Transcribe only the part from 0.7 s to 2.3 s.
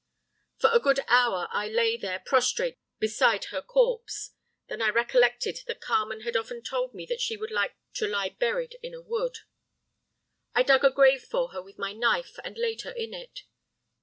a good hour I lay there